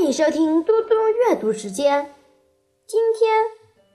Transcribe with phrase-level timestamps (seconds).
[0.00, 0.94] 欢迎收听嘟嘟
[1.28, 2.14] 阅读时间。
[2.86, 3.30] 今天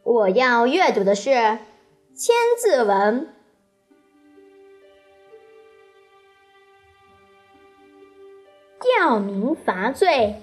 [0.04, 1.29] 我要阅读的是
[2.16, 3.21] 《千字文》。
[8.99, 10.36] 吊民伐罪，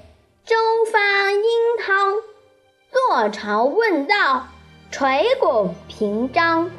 [0.45, 0.56] 周
[0.91, 1.41] 发殷
[1.79, 2.16] 汤，
[2.91, 4.48] 坐朝问道，
[4.91, 6.73] 垂拱平章。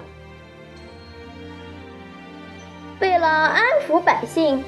[2.99, 4.61] 为了安抚百姓，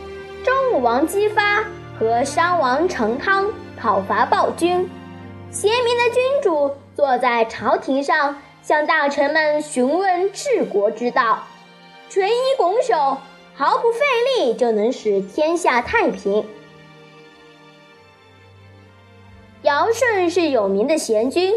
[0.45, 1.65] 周武王姬发
[1.99, 4.89] 和商王成汤讨伐暴君。
[5.51, 11.43] 贤明的君主坐在朝廷上，向大臣们询问治国之道，
[12.09, 13.17] 垂衣拱手，
[13.53, 13.99] 毫不费
[14.37, 16.45] 力就能使天下太平。
[19.61, 21.53] 尧舜是有名的贤君，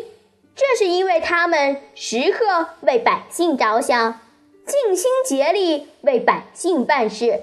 [0.54, 4.20] 这是因为他们时刻为百姓着想。
[4.66, 7.40] 尽心竭力为百姓办事，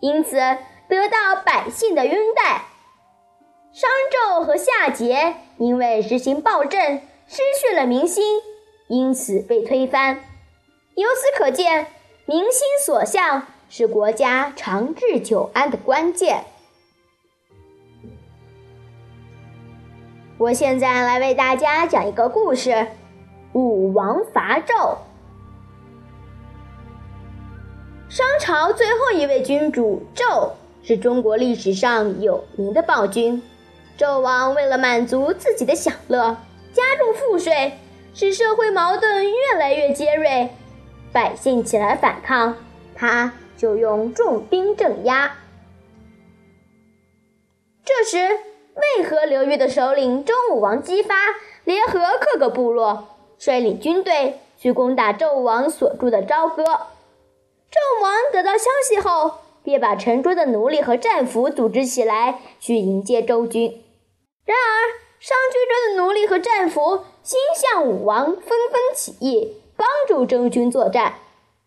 [0.00, 0.38] 因此
[0.88, 2.64] 得到百姓的拥戴。
[3.74, 6.80] 商纣和夏桀因为实行暴政，
[7.26, 8.40] 失去了民心，
[8.86, 10.20] 因此被推翻。
[10.94, 11.88] 由此可见，
[12.24, 16.44] 民心所向是国家长治久安的关键。
[20.38, 22.86] 我现在来为大家讲一个故事：
[23.54, 24.98] 武王伐纣。
[28.08, 30.52] 商朝最后一位君主纣
[30.84, 33.42] 是中国历史上有名的暴君。
[33.96, 36.36] 纣王为了满足自己的享乐，
[36.72, 37.78] 加重赋税，
[38.12, 40.50] 使社会矛盾越来越尖锐。
[41.12, 42.56] 百姓起来反抗，
[42.96, 45.36] 他就用重兵镇压。
[47.84, 48.18] 这时，
[48.74, 51.14] 渭河流域的首领周武王姬发
[51.62, 56.64] 联合各个部落，率领军队去攻打纣王所住的朝歌。
[56.64, 63.83] 纣王得到消息后，便把城中的奴隶和战俘组织起来，去迎接周军。
[64.44, 64.72] 然而，
[65.20, 71.14] 商军中的奴隶和战俘心向武王，纷纷起义，帮助周军作战。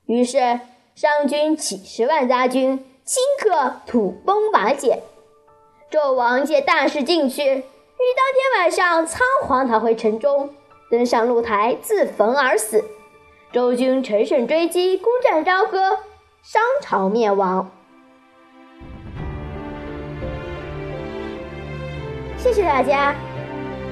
[0.06, 0.60] 于是，
[0.96, 5.04] 商军几十万大军顷刻土崩瓦解。
[5.90, 10.54] 纣王见大势进去，于当天晚上仓皇逃回城中，
[10.92, 12.84] 登上露台自焚而死。
[13.52, 16.00] 周军乘胜追击，攻占朝歌，
[16.44, 17.72] 商朝灭亡。
[22.48, 23.14] 谢谢大家，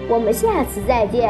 [0.07, 1.29] 我们下次再见。